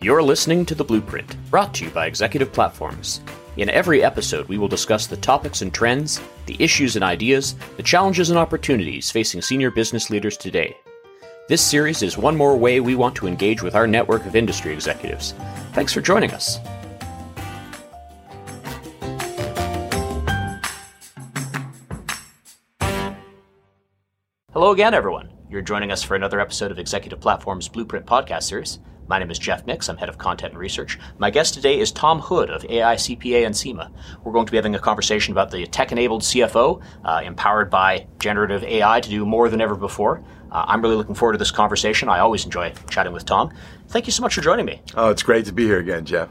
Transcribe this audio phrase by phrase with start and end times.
[0.00, 3.20] You're listening to The Blueprint, brought to you by Executive Platforms.
[3.56, 7.82] In every episode, we will discuss the topics and trends, the issues and ideas, the
[7.82, 10.76] challenges and opportunities facing senior business leaders today.
[11.48, 14.72] This series is one more way we want to engage with our network of industry
[14.72, 15.34] executives.
[15.72, 16.58] Thanks for joining us.
[24.52, 25.32] Hello again, everyone.
[25.50, 28.78] You're joining us for another episode of Executive Platform's Blueprint podcast series.
[29.08, 29.88] My name is Jeff Mix.
[29.88, 30.98] I'm head of content and research.
[31.16, 33.90] My guest today is Tom Hood of AICPA and CIMA.
[34.22, 38.06] We're going to be having a conversation about the tech enabled CFO, uh, empowered by
[38.18, 40.22] generative AI to do more than ever before.
[40.52, 42.10] Uh, I'm really looking forward to this conversation.
[42.10, 43.50] I always enjoy chatting with Tom.
[43.88, 44.82] Thank you so much for joining me.
[44.94, 46.28] Oh, it's great to be here again, Jeff.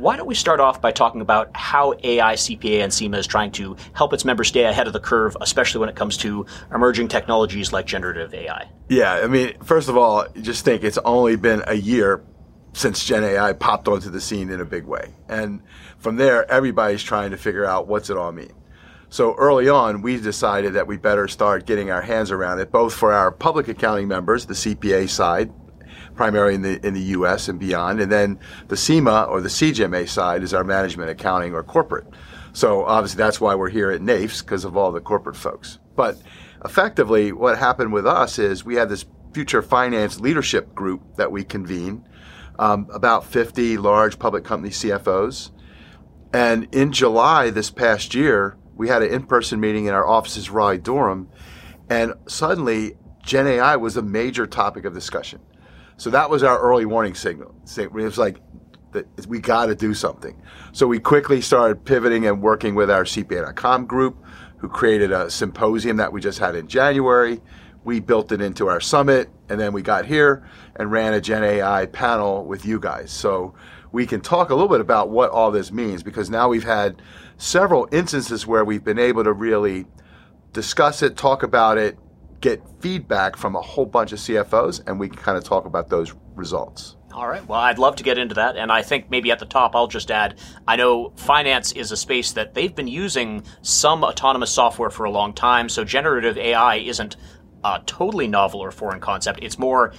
[0.00, 3.76] Why don't we start off by talking about how AICPA and CIMA is trying to
[3.92, 7.70] help its members stay ahead of the curve, especially when it comes to emerging technologies
[7.70, 8.70] like generative AI?
[8.88, 12.24] Yeah, I mean, first of all, just think it's only been a year
[12.72, 15.12] since Gen AI popped onto the scene in a big way.
[15.28, 15.60] And
[15.98, 18.54] from there, everybody's trying to figure out what's it all mean.
[19.10, 22.94] So early on, we decided that we better start getting our hands around it, both
[22.94, 25.52] for our public accounting members, the CPA side,
[26.20, 27.48] primarily in the in the U.S.
[27.48, 31.62] and beyond, and then the CIMA or the CGMA side is our management accounting or
[31.62, 32.06] corporate.
[32.52, 35.78] So obviously that's why we're here at NAIFS because of all the corporate folks.
[35.96, 36.20] But
[36.62, 41.42] effectively, what happened with us is we had this future finance leadership group that we
[41.42, 42.06] convene,
[42.58, 45.52] um, about 50 large public company CFOs,
[46.34, 50.76] and in July this past year we had an in-person meeting in our offices, Raleigh
[50.76, 51.30] Durham,
[51.88, 55.40] and suddenly Gen AI was a major topic of discussion.
[56.00, 57.54] So that was our early warning signal.
[57.76, 58.38] It was like,
[59.28, 60.34] we got to do something.
[60.72, 64.16] So we quickly started pivoting and working with our CPA.com group,
[64.56, 67.42] who created a symposium that we just had in January.
[67.84, 71.44] We built it into our summit, and then we got here and ran a Gen
[71.44, 73.10] AI panel with you guys.
[73.10, 73.52] So
[73.92, 77.02] we can talk a little bit about what all this means because now we've had
[77.36, 79.84] several instances where we've been able to really
[80.54, 81.98] discuss it, talk about it,
[82.40, 85.88] get feedback from a whole bunch of CFOs, and we can kind of talk about
[85.88, 86.96] those results.
[87.12, 87.46] All right.
[87.46, 88.56] Well, I'd love to get into that.
[88.56, 91.96] And I think maybe at the top, I'll just add I know finance is a
[91.96, 95.68] space that they've been using some autonomous software for a long time.
[95.68, 97.16] So generative AI isn't
[97.64, 99.40] a totally novel or foreign concept.
[99.42, 99.92] It's more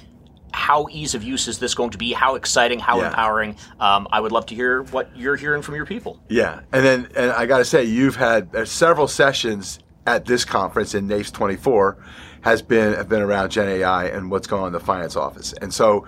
[0.53, 2.11] how ease of use is this going to be?
[2.11, 2.79] How exciting?
[2.79, 3.07] How yeah.
[3.07, 3.55] empowering?
[3.79, 6.21] Um, I would love to hear what you're hearing from your people.
[6.27, 10.93] Yeah, and then and I got to say, you've had several sessions at this conference
[10.93, 11.97] in NAIFS 24
[12.41, 15.53] has been have been around Gen AI and what's going on in the finance office,
[15.53, 16.05] and so.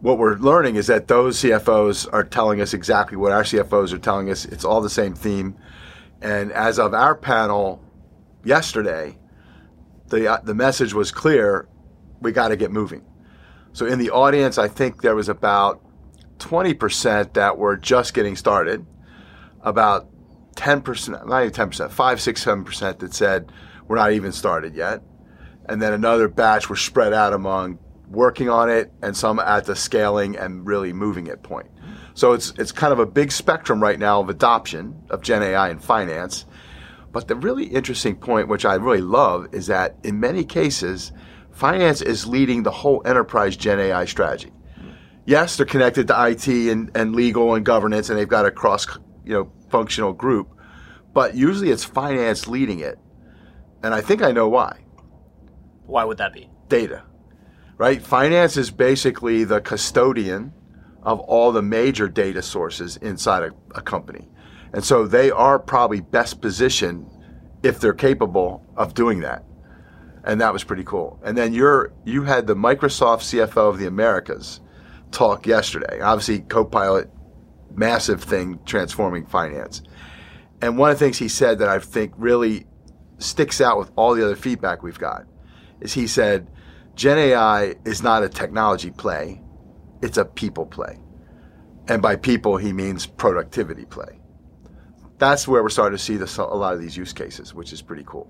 [0.00, 3.98] What we're learning is that those CFOs are telling us exactly what our CFOs are
[3.98, 4.44] telling us.
[4.44, 5.56] It's all the same theme.
[6.20, 7.82] And as of our panel
[8.44, 9.16] yesterday,
[10.08, 11.68] the, uh, the message was clear
[12.20, 13.02] we got to get moving
[13.74, 15.82] so in the audience, I think there was about
[16.38, 18.86] 20% that were just getting started,
[19.62, 20.08] about
[20.54, 23.50] 10%, not even 10%, 5, 6, 7% that said
[23.88, 25.02] we're not even started yet.
[25.68, 29.76] And then another batch were spread out among working on it and some at the
[29.76, 31.70] scaling and really moving it point.
[32.14, 35.70] So it's it's kind of a big spectrum right now of adoption of Gen AI
[35.70, 36.46] in finance.
[37.12, 41.12] But the really interesting point, which I really love, is that in many cases,
[41.52, 44.52] finance is leading the whole enterprise Gen AI strategy.
[45.24, 48.86] Yes, they're connected to IT and, and legal and governance, and they've got a cross
[49.24, 50.54] you know functional group,
[51.12, 52.98] but usually it's finance leading it,
[53.82, 54.83] and I think I know why.
[55.86, 56.50] Why would that be?
[56.68, 57.02] Data,
[57.76, 58.02] right?
[58.02, 60.52] Finance is basically the custodian
[61.02, 64.28] of all the major data sources inside a, a company,
[64.72, 67.06] and so they are probably best positioned
[67.62, 69.44] if they're capable of doing that
[70.24, 71.20] and that was pretty cool.
[71.22, 74.60] And then you're you had the Microsoft CFO of the Americas
[75.10, 76.00] talk yesterday.
[76.00, 77.10] Obviously, Copilot,
[77.74, 79.82] massive thing transforming finance.
[80.60, 82.66] And one of the things he said that I think really
[83.18, 85.24] sticks out with all the other feedback we've got
[85.84, 86.50] is he said,
[86.96, 89.40] Gen AI is not a technology play,
[90.02, 90.98] it's a people play.
[91.86, 94.20] And by people, he means productivity play.
[95.18, 97.82] That's where we're starting to see this, a lot of these use cases, which is
[97.82, 98.28] pretty cool.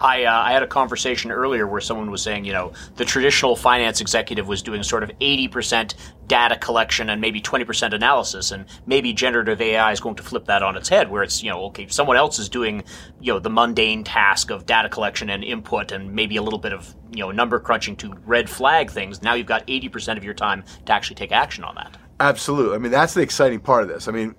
[0.00, 3.56] I, uh, I had a conversation earlier where someone was saying, you know, the traditional
[3.56, 5.94] finance executive was doing sort of 80%
[6.26, 10.62] data collection and maybe 20% analysis, and maybe generative AI is going to flip that
[10.62, 12.82] on its head, where it's, you know, okay, someone else is doing,
[13.20, 16.72] you know, the mundane task of data collection and input and maybe a little bit
[16.72, 19.22] of, you know, number crunching to red flag things.
[19.22, 21.96] Now you've got 80% of your time to actually take action on that.
[22.20, 22.74] Absolutely.
[22.74, 24.08] I mean, that's the exciting part of this.
[24.08, 24.34] I mean,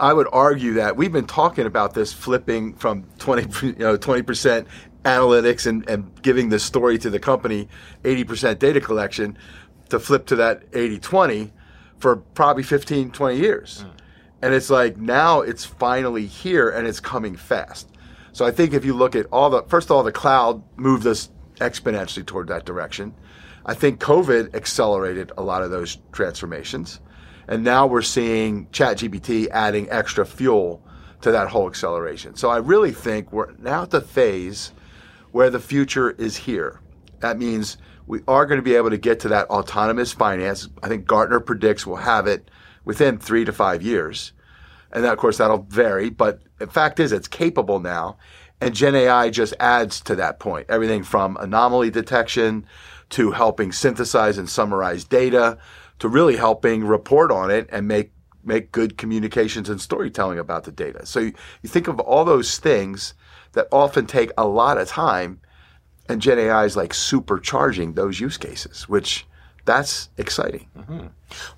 [0.00, 4.66] I would argue that we've been talking about this flipping from 20, you know, 20%
[5.04, 7.68] analytics and, and giving the story to the company
[8.04, 9.36] 80% data collection
[9.88, 11.52] to flip to that 80 20
[11.98, 13.82] for probably 15, 20 years.
[13.82, 13.88] Hmm.
[14.42, 17.88] And it's like now it's finally here and it's coming fast.
[18.32, 21.06] So I think if you look at all the, first of all, the cloud moved
[21.06, 23.14] us exponentially toward that direction.
[23.66, 27.00] I think COVID accelerated a lot of those transformations.
[27.48, 30.82] And now we're seeing ChatGPT adding extra fuel
[31.20, 32.34] to that whole acceleration.
[32.36, 34.72] So I really think we're now at the phase
[35.32, 36.80] where the future is here.
[37.20, 40.68] That means we are going to be able to get to that autonomous finance.
[40.82, 42.50] I think Gartner predicts we'll have it
[42.84, 44.32] within three to five years.
[44.92, 48.16] And that, of course, that'll vary, but the fact is it's capable now.
[48.60, 50.66] And Gen AI just adds to that point.
[50.68, 52.66] Everything from anomaly detection
[53.10, 55.58] to helping synthesize and summarize data
[56.00, 58.12] to really helping report on it and make
[58.42, 61.04] make good communications and storytelling about the data.
[61.04, 63.12] So you, you think of all those things
[63.52, 65.40] that often take a lot of time
[66.08, 69.26] and Gen AI is like supercharging those use cases, which
[69.64, 70.66] that's exciting.
[70.76, 71.06] Mm-hmm.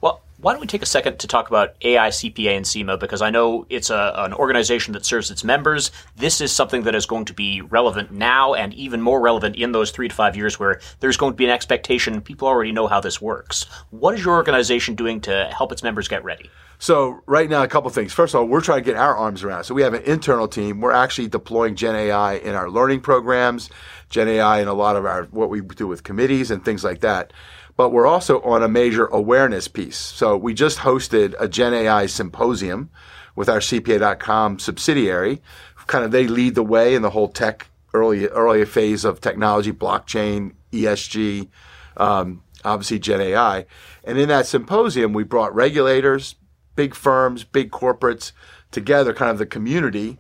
[0.02, 2.98] Well, why don't we take a second to talk about AI, CPA, and CIMA?
[2.98, 5.92] Because I know it's a, an organization that serves its members.
[6.16, 9.70] This is something that is going to be relevant now and even more relevant in
[9.70, 12.88] those three to five years where there's going to be an expectation people already know
[12.88, 13.66] how this works.
[13.90, 16.50] What is your organization doing to help its members get ready?
[16.80, 18.12] So right now, a couple things.
[18.12, 19.62] First of all, we're trying to get our arms around.
[19.62, 20.80] So we have an internal team.
[20.80, 23.70] We're actually deploying Gen AI in our learning programs,
[24.10, 27.02] Gen AI in a lot of our what we do with committees and things like
[27.02, 27.32] that.
[27.82, 29.96] But we're also on a major awareness piece.
[29.96, 32.90] So we just hosted a Gen AI symposium
[33.34, 35.42] with our CPA.com subsidiary.
[35.88, 39.72] Kind of they lead the way in the whole tech early early phase of technology,
[39.72, 41.48] blockchain, ESG,
[41.96, 43.66] um, obviously Gen AI.
[44.04, 46.36] And in that symposium, we brought regulators,
[46.76, 48.30] big firms, big corporates
[48.70, 50.18] together, kind of the community,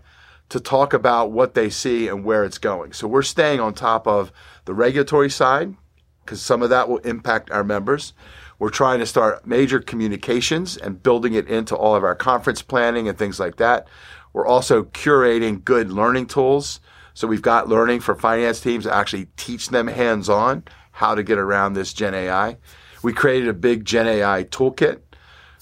[0.48, 2.92] to talk about what they see and where it's going.
[2.92, 4.32] So we're staying on top of
[4.64, 5.76] the regulatory side
[6.24, 8.12] because some of that will impact our members.
[8.58, 13.08] We're trying to start major communications and building it into all of our conference planning
[13.08, 13.88] and things like that.
[14.32, 16.80] We're also curating good learning tools.
[17.14, 21.22] So we've got learning for finance teams to actually teach them hands on how to
[21.22, 22.56] get around this Gen AI.
[23.02, 25.00] We created a big Gen AI toolkit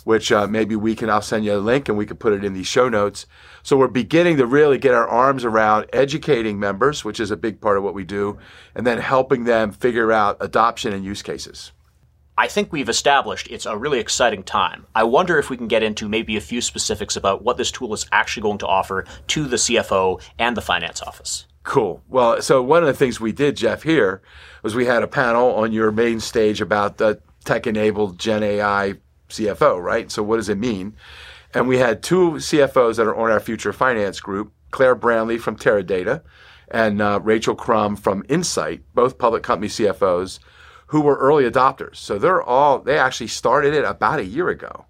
[0.04, 2.44] which uh, maybe we can, I'll send you a link and we can put it
[2.44, 3.26] in these show notes.
[3.62, 7.60] So we're beginning to really get our arms around educating members, which is a big
[7.60, 8.38] part of what we do,
[8.74, 11.72] and then helping them figure out adoption and use cases.
[12.38, 14.86] I think we've established it's a really exciting time.
[14.94, 17.92] I wonder if we can get into maybe a few specifics about what this tool
[17.92, 21.46] is actually going to offer to the CFO and the finance office.
[21.64, 22.02] Cool.
[22.08, 24.22] Well, so one of the things we did, Jeff, here
[24.62, 28.94] was we had a panel on your main stage about the tech enabled Gen AI
[29.30, 30.10] CFO, right?
[30.10, 30.94] So what does it mean?
[31.54, 35.56] And we had two CFOs that are on our future finance group, Claire Bramley from
[35.56, 36.22] Teradata
[36.70, 40.38] and uh, Rachel Crum from Insight, both public company CFOs
[40.86, 41.96] who were early adopters.
[41.96, 44.86] So they're all, they actually started it about a year ago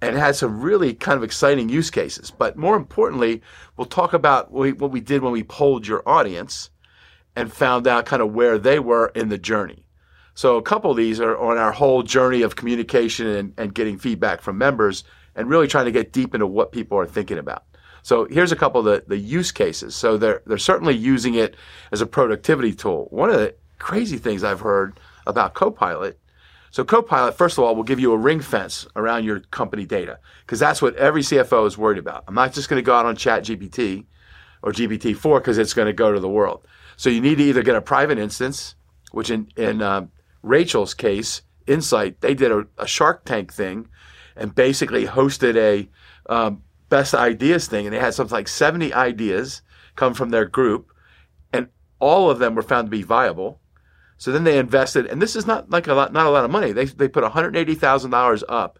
[0.00, 2.30] and had some really kind of exciting use cases.
[2.30, 3.42] But more importantly,
[3.76, 6.70] we'll talk about what we, what we did when we polled your audience
[7.34, 9.85] and found out kind of where they were in the journey.
[10.36, 13.96] So a couple of these are on our whole journey of communication and, and getting
[13.96, 15.02] feedback from members
[15.34, 17.64] and really trying to get deep into what people are thinking about.
[18.02, 19.96] So here's a couple of the, the use cases.
[19.96, 21.56] So they're, they're certainly using it
[21.90, 23.06] as a productivity tool.
[23.10, 26.20] One of the crazy things I've heard about Copilot.
[26.70, 30.18] So Copilot, first of all, will give you a ring fence around your company data
[30.44, 32.24] because that's what every CFO is worried about.
[32.28, 34.04] I'm not just going to go out on Chat GPT
[34.62, 36.66] or GPT-4 because it's going to go to the world.
[36.98, 38.74] So you need to either get a private instance,
[39.12, 40.10] which in, in um,
[40.46, 43.88] Rachel's case, Insight, they did a, a Shark Tank thing
[44.36, 45.88] and basically hosted a
[46.32, 47.86] um, best ideas thing.
[47.86, 49.62] And they had something like 70 ideas
[49.96, 50.92] come from their group,
[51.52, 53.60] and all of them were found to be viable.
[54.18, 56.50] So then they invested, and this is not like a lot, not a lot of
[56.50, 56.72] money.
[56.72, 58.78] They, they put $180,000 up,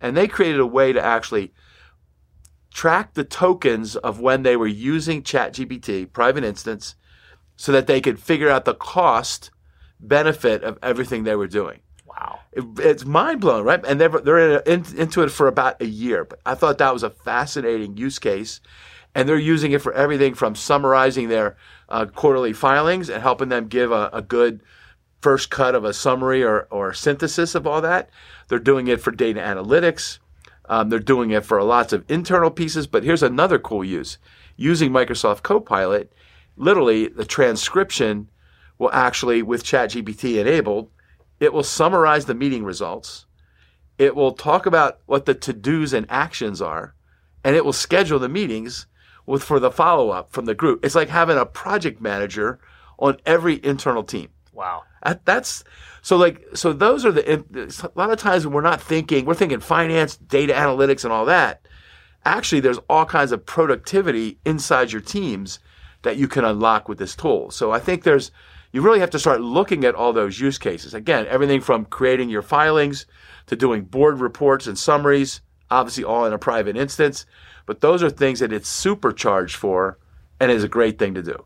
[0.00, 1.52] and they created a way to actually
[2.72, 6.94] track the tokens of when they were using ChatGPT, private instance,
[7.56, 9.50] so that they could figure out the cost
[10.00, 11.80] benefit of everything they were doing.
[12.06, 12.40] Wow.
[12.52, 13.84] It, it's mind blowing, right?
[13.86, 16.24] And they're, they're in, in, into it for about a year.
[16.24, 18.60] But I thought that was a fascinating use case.
[19.14, 21.56] And they're using it for everything from summarizing their
[21.88, 24.62] uh, quarterly filings and helping them give a, a good
[25.20, 28.10] first cut of a summary or, or synthesis of all that.
[28.48, 30.18] They're doing it for data analytics.
[30.66, 32.86] Um, they're doing it for lots of internal pieces.
[32.86, 34.18] But here's another cool use
[34.56, 36.12] using Microsoft Copilot,
[36.56, 38.28] literally the transcription
[38.78, 40.90] will actually, with ChatGPT enabled,
[41.40, 43.26] it will summarize the meeting results.
[43.98, 46.94] It will talk about what the to dos and actions are,
[47.44, 48.86] and it will schedule the meetings
[49.26, 50.84] with for the follow up from the group.
[50.84, 52.58] It's like having a project manager
[52.98, 54.28] on every internal team.
[54.52, 54.84] Wow.
[55.04, 55.64] That, that's
[56.02, 57.34] so like so those are the
[57.84, 61.24] a lot of times when we're not thinking we're thinking finance, data analytics, and all
[61.26, 61.66] that.
[62.24, 65.60] Actually, there's all kinds of productivity inside your teams
[66.02, 67.50] that you can unlock with this tool.
[67.50, 68.30] So I think there's
[68.72, 70.94] you really have to start looking at all those use cases.
[70.94, 73.06] Again, everything from creating your filings
[73.46, 77.26] to doing board reports and summaries, obviously all in a private instance.
[77.66, 79.98] But those are things that it's supercharged for
[80.40, 81.44] and is a great thing to do.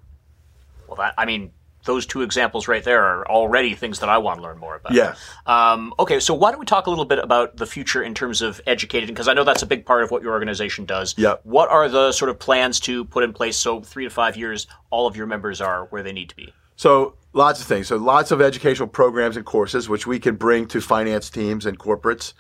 [0.87, 1.53] Well, that, I mean,
[1.85, 4.93] those two examples right there are already things that I want to learn more about.
[4.93, 5.15] Yeah.
[5.47, 8.43] Um, okay, so why don't we talk a little bit about the future in terms
[8.43, 9.09] of educating?
[9.09, 11.17] Because I know that's a big part of what your organization does.
[11.19, 11.41] Yep.
[11.45, 14.67] What are the sort of plans to put in place so three to five years,
[14.91, 16.53] all of your members are where they need to be?
[16.83, 17.87] So lots of things.
[17.87, 21.79] So lots of educational programs and courses which we can bring to finance teams and
[21.79, 22.33] corporates.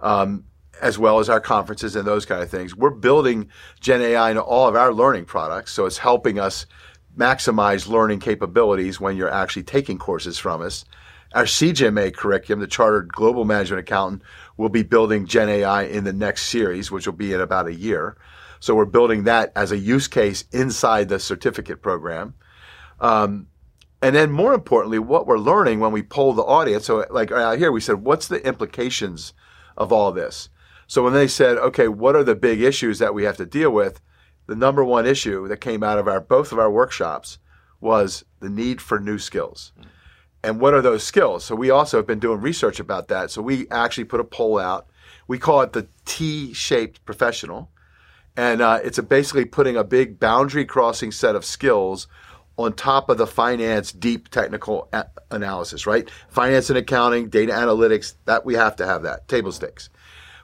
[0.00, 0.44] Um,
[0.80, 2.74] as well as our conferences and those kind of things.
[2.74, 6.64] We're building Gen AI into all of our learning products, so it's helping us
[7.14, 10.86] maximize learning capabilities when you're actually taking courses from us.
[11.34, 14.22] Our CGMA curriculum, the Chartered Global Management Accountant,
[14.56, 17.74] will be building Gen AI in the next series, which will be in about a
[17.74, 18.16] year.
[18.60, 22.32] So we're building that as a use case inside the certificate program.
[23.00, 23.48] Um,
[24.02, 26.86] and then more importantly, what we're learning when we poll the audience.
[26.86, 29.34] So like out here, we said, what's the implications
[29.76, 30.48] of all this?
[30.86, 33.70] So when they said, okay, what are the big issues that we have to deal
[33.70, 34.00] with?
[34.46, 37.38] The number one issue that came out of our both of our workshops
[37.80, 39.72] was the need for new skills.
[40.42, 41.44] And what are those skills?
[41.44, 43.30] So we also have been doing research about that.
[43.30, 44.88] So we actually put a poll out.
[45.28, 47.70] We call it the T-shaped professional,
[48.36, 52.08] and uh, it's basically putting a big boundary crossing set of skills
[52.60, 56.10] on top of the finance deep technical a- analysis, right?
[56.28, 59.90] Finance and accounting, data analytics, that we have to have that, table stakes.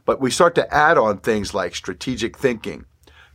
[0.05, 2.85] But we start to add on things like strategic thinking,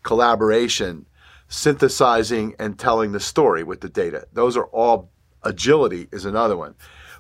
[0.04, 1.06] collaboration,
[1.48, 4.26] synthesizing and telling the story with the data.
[4.34, 5.12] Those are all
[5.44, 6.76] agility is another one.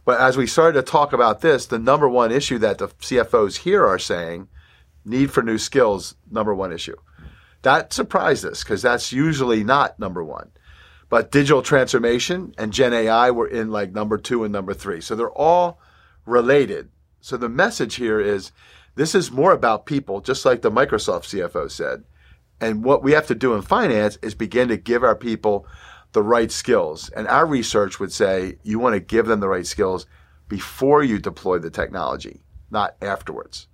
[0.05, 3.57] But as we started to talk about this, the number one issue that the CFOs
[3.57, 4.47] here are saying,
[5.05, 6.95] need for new skills, number one issue.
[7.61, 10.49] That surprised us because that's usually not number one.
[11.11, 15.01] But digital transformation and Gen AI were in like number two and number three.
[15.01, 15.77] So they're all
[16.25, 16.87] related.
[17.19, 18.53] So the message here is
[18.95, 22.05] this is more about people, just like the Microsoft CFO said.
[22.61, 25.67] And what we have to do in finance is begin to give our people
[26.13, 27.09] the right skills.
[27.09, 30.05] And our research would say you want to give them the right skills
[30.47, 32.39] before you deploy the technology,
[32.69, 33.67] not afterwards.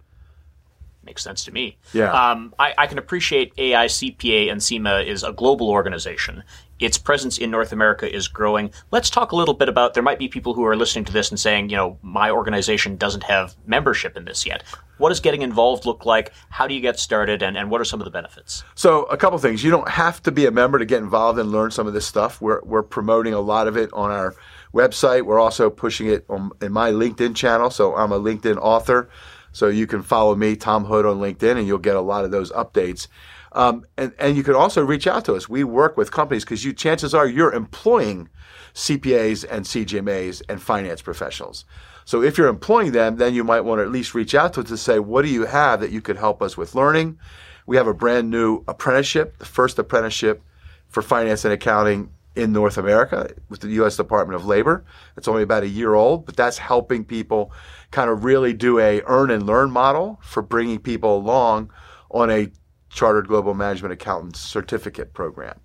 [1.04, 1.78] Makes sense to me.
[1.94, 2.12] Yeah.
[2.12, 6.44] Um, I, I can appreciate AICPA and CIMA is a global organization.
[6.80, 8.72] Its presence in North America is growing.
[8.92, 9.94] Let's talk a little bit about.
[9.94, 12.98] There might be people who are listening to this and saying, you know, my organization
[12.98, 14.64] doesn't have membership in this yet.
[14.98, 16.34] What does getting involved look like?
[16.50, 17.42] How do you get started?
[17.42, 18.64] And, and what are some of the benefits?
[18.76, 19.64] So, a couple things.
[19.64, 22.06] You don't have to be a member to get involved and learn some of this
[22.06, 22.42] stuff.
[22.42, 24.36] We're, we're promoting a lot of it on our
[24.74, 25.24] website.
[25.24, 27.70] We're also pushing it on, in my LinkedIn channel.
[27.70, 29.10] So, I'm a LinkedIn author.
[29.52, 32.32] So, you can follow me, Tom Hood, on LinkedIn, and you'll get a lot of
[32.32, 33.08] those updates.
[33.54, 35.48] Um, and, and you can also reach out to us.
[35.48, 38.30] We work with companies because you chances are you're employing
[38.74, 41.66] CPAs and CGMAs and finance professionals.
[42.06, 44.62] So if you're employing them, then you might want to at least reach out to
[44.62, 47.20] us to say, what do you have that you could help us with learning?
[47.66, 50.42] We have a brand new apprenticeship, the first apprenticeship
[50.88, 53.98] for finance and accounting in North America with the U.S.
[53.98, 54.86] Department of Labor.
[55.18, 57.52] It's only about a year old, but that's helping people
[57.92, 61.72] kind of really do a earn and learn model for bringing people along
[62.12, 62.50] on a
[62.98, 65.60] Chartered Global Management Accountant certificate program.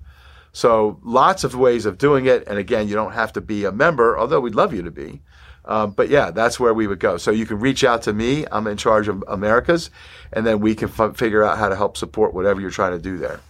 [0.53, 2.47] So lots of ways of doing it.
[2.47, 5.23] And again, you don't have to be a member, although we'd love you to be.
[5.65, 7.17] Um, but yeah, that's where we would go.
[7.17, 8.45] So you can reach out to me.
[8.53, 9.91] I'm in charge of Americas,
[10.31, 12.99] and then we can f- figure out how to help support whatever you're trying to
[12.99, 13.41] do there.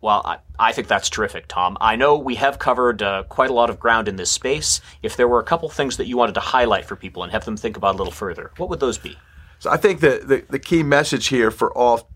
[0.00, 1.76] Well, I, I think that's terrific, Tom.
[1.80, 4.80] I know we have covered uh, quite a lot of ground in this space.
[5.02, 7.44] If there were a couple things that you wanted to highlight for people and have
[7.44, 9.16] them think about a little further, what would those be?
[9.60, 12.08] So I think that the, the key message here for all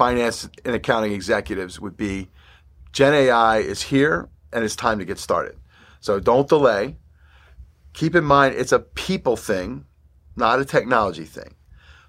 [0.00, 2.26] finance and accounting executives would be
[2.90, 5.58] Gen AI is here and it's time to get started.
[6.00, 6.96] So don't delay.
[7.92, 9.84] Keep in mind it's a people thing,
[10.36, 11.54] not a technology thing.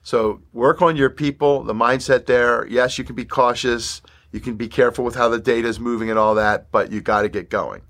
[0.03, 2.65] So work on your people, the mindset there.
[2.65, 4.01] Yes, you can be cautious.
[4.31, 7.01] You can be careful with how the data is moving and all that, but you
[7.01, 7.81] got to get going.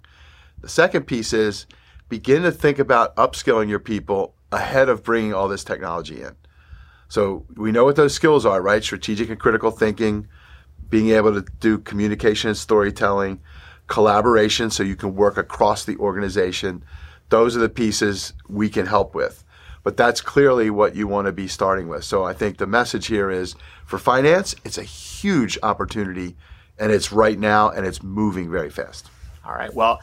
[0.62, 1.68] The second piece is
[2.10, 6.36] begin to think about upskilling your people ahead of bringing all this technology in.
[7.12, 8.82] So we know what those skills are, right?
[8.82, 10.30] Strategic and critical thinking,
[10.88, 13.42] being able to do communication and storytelling,
[13.88, 16.86] collaboration so you can work across the organization.
[17.28, 19.44] Those are the pieces we can help with.
[19.84, 22.06] But that's clearly what you want to be starting with.
[22.06, 26.38] So I think the message here is for finance, it's a huge opportunity
[26.80, 29.10] and it's right now and it's moving very fast.
[29.44, 29.74] All right.
[29.74, 30.00] Well,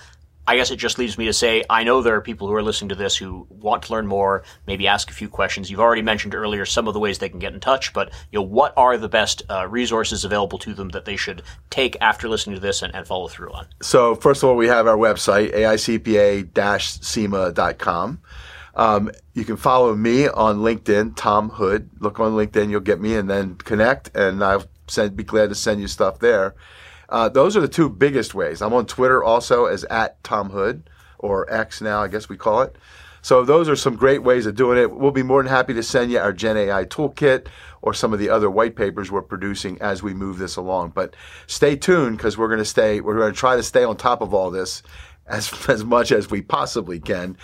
[0.48, 2.62] I guess it just leaves me to say I know there are people who are
[2.62, 5.70] listening to this who want to learn more, maybe ask a few questions.
[5.70, 8.38] You've already mentioned earlier some of the ways they can get in touch, but you
[8.38, 12.30] know what are the best uh, resources available to them that they should take after
[12.30, 13.66] listening to this and, and follow through on?
[13.82, 18.20] So first of all, we have our website aicpa-cima.com.
[18.74, 21.90] Um, you can follow me on LinkedIn, Tom Hood.
[21.98, 25.54] Look on LinkedIn, you'll get me, and then connect, and I'll send, be glad to
[25.54, 26.54] send you stuff there.
[27.08, 28.60] Uh, those are the two biggest ways.
[28.60, 32.62] I'm on Twitter also as at Tom Hood or X now, I guess we call
[32.62, 32.76] it.
[33.22, 34.90] So those are some great ways of doing it.
[34.90, 37.48] We'll be more than happy to send you our Gen AI toolkit
[37.82, 40.90] or some of the other white papers we're producing as we move this along.
[40.90, 41.14] But
[41.46, 43.00] stay tuned because we're going to stay.
[43.00, 44.82] We're going to try to stay on top of all this
[45.26, 47.36] as as much as we possibly can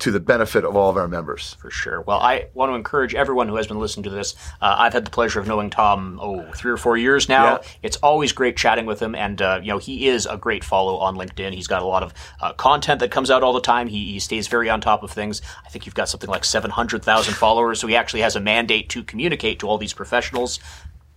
[0.00, 1.56] to the benefit of all of our members.
[1.60, 2.00] For sure.
[2.00, 4.34] Well, I want to encourage everyone who has been listening to this.
[4.60, 7.44] Uh, I've had the pleasure of knowing Tom, oh, three or four years now.
[7.44, 7.62] Yeah.
[7.82, 10.96] It's always great chatting with him, and uh, you know he is a great follow
[10.96, 11.54] on LinkedIn.
[11.54, 13.88] He's got a lot of uh, content that comes out all the time.
[13.88, 15.42] He, he stays very on top of things.
[15.64, 18.40] I think you've got something like seven hundred thousand followers, so he actually has a
[18.40, 20.60] mandate to communicate to all these professionals.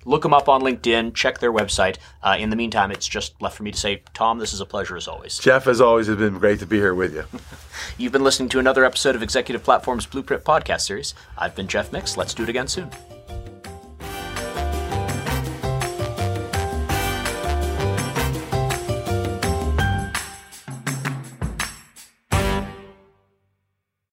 [0.05, 1.13] Look them up on LinkedIn.
[1.13, 1.97] Check their website.
[2.21, 4.65] Uh, in the meantime, it's just left for me to say, Tom, this is a
[4.65, 5.37] pleasure as always.
[5.39, 7.25] Jeff, as always, it's been great to be here with you.
[7.97, 11.13] You've been listening to another episode of Executive Platform's Blueprint podcast series.
[11.37, 12.17] I've been Jeff Mix.
[12.17, 12.89] Let's do it again soon.